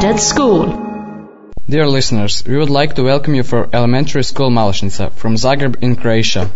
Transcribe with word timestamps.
Fred 0.00 0.20
School. 0.20 0.66
Dear 1.68 1.86
listeners, 1.88 2.44
we 2.46 2.56
would 2.56 2.70
like 2.70 2.94
to 2.94 3.02
welcome 3.02 3.34
you 3.34 3.42
for 3.42 3.68
Elementary 3.72 4.22
School 4.22 4.50
Malešnica 4.50 5.12
from 5.12 5.34
Zagreb 5.34 5.82
in 5.82 5.96
Croatia. 5.96 6.50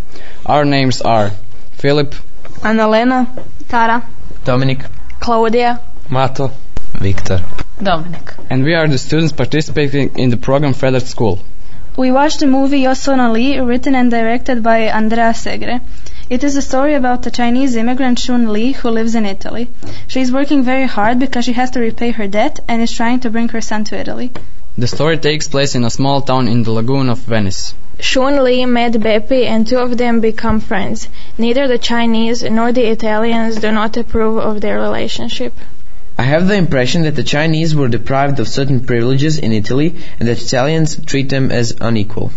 Our 0.46 0.64
names 0.64 1.02
are 1.02 1.30
Filip, 1.72 2.14
Annalena, 2.62 3.26
Tara, 3.68 4.06
Dominic, 4.44 4.84
Claudia, 5.20 5.80
Mato, 6.08 6.50
Viktor, 7.00 7.40
Dominic. 7.82 8.32
and 8.48 8.64
we 8.64 8.74
are 8.74 8.86
the 8.88 8.98
students 8.98 9.32
participating 9.32 10.16
in 10.16 10.30
the 10.30 10.36
program 10.36 10.72
Fred 10.72 10.94
at 10.94 11.02
School. 11.02 11.40
We 11.96 12.10
watched 12.12 12.40
the 12.40 12.46
movie 12.46 12.86
Io 12.86 12.94
sono 12.94 13.32
lì, 13.32 13.58
written 13.58 13.94
and 13.94 14.10
directed 14.10 14.62
by 14.62 14.88
Andrea 14.88 15.32
Segre. 15.34 15.80
It 16.30 16.44
is 16.44 16.56
a 16.56 16.62
story 16.62 16.94
about 16.94 17.26
a 17.26 17.30
Chinese 17.30 17.74
immigrant 17.76 18.18
Shun 18.18 18.52
Li 18.52 18.72
who 18.72 18.90
lives 18.90 19.14
in 19.14 19.26
Italy. 19.26 19.68
She 20.06 20.20
is 20.20 20.32
working 20.32 20.62
very 20.62 20.86
hard 20.86 21.18
because 21.18 21.44
she 21.44 21.52
has 21.54 21.70
to 21.72 21.80
repay 21.80 22.12
her 22.12 22.28
debt 22.28 22.60
and 22.68 22.80
is 22.80 22.92
trying 22.92 23.20
to 23.20 23.30
bring 23.30 23.48
her 23.48 23.60
son 23.60 23.84
to 23.84 23.98
Italy. 23.98 24.30
The 24.78 24.86
story 24.86 25.18
takes 25.18 25.48
place 25.48 25.74
in 25.74 25.84
a 25.84 25.90
small 25.90 26.22
town 26.22 26.48
in 26.48 26.62
the 26.62 26.70
lagoon 26.70 27.10
of 27.10 27.18
Venice. 27.18 27.74
Shun 28.00 28.42
Li 28.42 28.64
met 28.64 28.98
Bepi 29.00 29.46
and 29.46 29.66
two 29.66 29.78
of 29.78 29.98
them 29.98 30.20
become 30.20 30.60
friends. 30.60 31.08
Neither 31.36 31.68
the 31.68 31.76
Chinese 31.76 32.42
nor 32.42 32.72
the 32.72 32.90
Italians 32.90 33.56
do 33.56 33.70
not 33.70 33.96
approve 33.96 34.38
of 34.38 34.60
their 34.60 34.80
relationship. 34.80 35.52
I 36.16 36.22
have 36.22 36.46
the 36.46 36.54
impression 36.54 37.02
that 37.02 37.16
the 37.16 37.24
Chinese 37.24 37.74
were 37.74 37.88
deprived 37.88 38.38
of 38.38 38.46
certain 38.46 38.80
privileges 38.80 39.38
in 39.38 39.52
Italy 39.52 39.96
and 40.20 40.28
that 40.28 40.40
Italians 40.40 41.04
treat 41.04 41.28
them 41.28 41.50
as 41.50 41.74
unequal. 41.80 42.32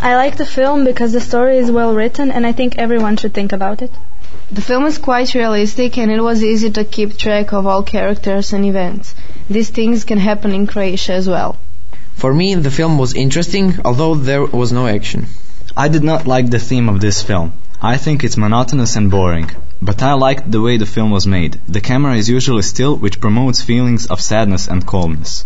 I 0.00 0.16
like 0.16 0.36
the 0.36 0.46
film 0.46 0.84
because 0.84 1.12
the 1.12 1.20
story 1.20 1.58
is 1.58 1.70
well 1.70 1.94
written 1.94 2.30
and 2.30 2.46
I 2.46 2.52
think 2.52 2.76
everyone 2.76 3.16
should 3.16 3.34
think 3.34 3.52
about 3.52 3.82
it. 3.82 3.90
The 4.50 4.60
film 4.60 4.86
is 4.86 4.98
quite 4.98 5.34
realistic 5.34 5.96
and 5.98 6.10
it 6.10 6.20
was 6.20 6.42
easy 6.42 6.70
to 6.70 6.84
keep 6.84 7.16
track 7.16 7.52
of 7.52 7.66
all 7.66 7.82
characters 7.82 8.52
and 8.52 8.64
events. 8.64 9.14
These 9.48 9.70
things 9.70 10.04
can 10.04 10.18
happen 10.18 10.52
in 10.52 10.66
Croatia 10.66 11.14
as 11.14 11.28
well. 11.28 11.56
For 12.14 12.32
me, 12.32 12.54
the 12.54 12.70
film 12.70 12.98
was 12.98 13.14
interesting, 13.14 13.78
although 13.84 14.14
there 14.14 14.44
was 14.44 14.72
no 14.72 14.86
action. 14.86 15.26
I 15.76 15.88
did 15.88 16.04
not 16.04 16.26
like 16.26 16.50
the 16.50 16.58
theme 16.58 16.88
of 16.88 17.00
this 17.00 17.22
film. 17.22 17.52
I 17.80 17.96
think 17.96 18.22
it's 18.22 18.36
monotonous 18.36 18.96
and 18.96 19.10
boring. 19.10 19.50
But 19.82 20.02
I 20.02 20.12
liked 20.14 20.50
the 20.50 20.60
way 20.60 20.76
the 20.76 20.86
film 20.86 21.10
was 21.10 21.26
made. 21.26 21.60
The 21.68 21.80
camera 21.80 22.16
is 22.16 22.28
usually 22.28 22.62
still, 22.62 22.96
which 22.96 23.20
promotes 23.20 23.60
feelings 23.60 24.06
of 24.06 24.20
sadness 24.20 24.68
and 24.68 24.86
calmness. 24.86 25.44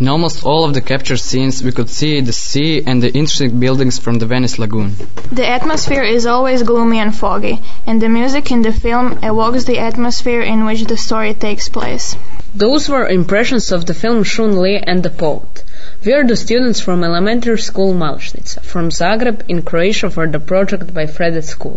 In 0.00 0.08
almost 0.08 0.46
all 0.46 0.64
of 0.64 0.72
the 0.72 0.80
captured 0.80 1.18
scenes, 1.18 1.62
we 1.62 1.72
could 1.72 1.90
see 1.90 2.22
the 2.22 2.32
sea 2.32 2.82
and 2.86 3.02
the 3.02 3.12
interesting 3.12 3.60
buildings 3.60 3.98
from 3.98 4.18
the 4.18 4.24
Venice 4.24 4.58
lagoon. 4.58 4.96
The 5.30 5.46
atmosphere 5.46 6.02
is 6.02 6.24
always 6.24 6.62
gloomy 6.62 7.00
and 7.00 7.14
foggy, 7.14 7.60
and 7.86 8.00
the 8.00 8.08
music 8.08 8.50
in 8.50 8.62
the 8.62 8.72
film 8.72 9.18
evokes 9.22 9.64
the 9.64 9.78
atmosphere 9.78 10.40
in 10.40 10.64
which 10.64 10.84
the 10.84 10.96
story 10.96 11.34
takes 11.34 11.68
place. 11.68 12.16
Those 12.54 12.88
were 12.88 13.06
impressions 13.06 13.72
of 13.72 13.84
the 13.84 13.92
film 13.92 14.24
Shun 14.24 14.62
Li 14.62 14.78
and 14.78 15.02
the 15.02 15.10
Poet. 15.10 15.64
We 16.02 16.14
are 16.14 16.26
the 16.26 16.36
students 16.36 16.80
from 16.80 17.04
elementary 17.04 17.58
school 17.58 17.92
Malešnica 17.92 18.64
from 18.64 18.88
Zagreb 18.88 19.42
in 19.48 19.60
Croatia 19.60 20.08
for 20.08 20.26
the 20.26 20.40
project 20.40 20.94
by 20.94 21.04
Fred 21.08 21.36
at 21.36 21.44
School. 21.44 21.76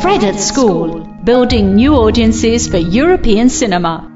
Fred 0.00 0.24
at 0.24 0.40
School, 0.40 1.04
building 1.22 1.74
new 1.74 1.96
audiences 1.96 2.66
for 2.66 2.78
European 2.78 3.50
cinema. 3.50 4.15